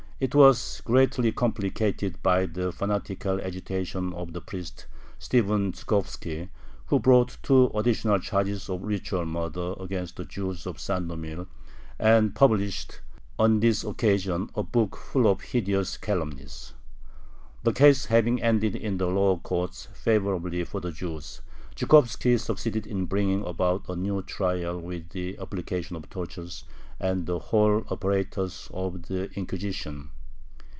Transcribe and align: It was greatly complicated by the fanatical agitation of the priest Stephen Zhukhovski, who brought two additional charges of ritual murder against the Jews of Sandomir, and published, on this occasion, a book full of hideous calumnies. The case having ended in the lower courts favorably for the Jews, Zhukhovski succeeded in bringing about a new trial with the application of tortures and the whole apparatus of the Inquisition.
It 0.21 0.35
was 0.35 0.83
greatly 0.85 1.31
complicated 1.31 2.21
by 2.21 2.45
the 2.45 2.71
fanatical 2.71 3.41
agitation 3.41 4.13
of 4.13 4.33
the 4.33 4.39
priest 4.39 4.85
Stephen 5.17 5.71
Zhukhovski, 5.71 6.47
who 6.85 6.99
brought 6.99 7.37
two 7.41 7.71
additional 7.73 8.19
charges 8.19 8.69
of 8.69 8.83
ritual 8.83 9.25
murder 9.25 9.73
against 9.79 10.17
the 10.17 10.25
Jews 10.25 10.67
of 10.67 10.77
Sandomir, 10.77 11.47
and 11.97 12.35
published, 12.35 13.01
on 13.39 13.61
this 13.61 13.83
occasion, 13.83 14.51
a 14.53 14.61
book 14.61 14.95
full 14.95 15.25
of 15.27 15.41
hideous 15.41 15.97
calumnies. 15.97 16.73
The 17.63 17.73
case 17.73 18.05
having 18.05 18.43
ended 18.43 18.75
in 18.75 18.99
the 18.99 19.07
lower 19.07 19.37
courts 19.37 19.87
favorably 19.95 20.63
for 20.65 20.79
the 20.81 20.91
Jews, 20.91 21.41
Zhukhovski 21.75 22.39
succeeded 22.39 22.85
in 22.85 23.05
bringing 23.05 23.43
about 23.43 23.89
a 23.89 23.95
new 23.95 24.21
trial 24.21 24.79
with 24.79 25.09
the 25.09 25.39
application 25.39 25.95
of 25.95 26.09
tortures 26.11 26.63
and 26.99 27.25
the 27.25 27.39
whole 27.39 27.83
apparatus 27.89 28.69
of 28.73 29.03
the 29.03 29.31
Inquisition. 29.31 30.09